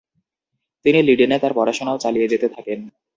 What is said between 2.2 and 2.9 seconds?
যেতে থাকেন।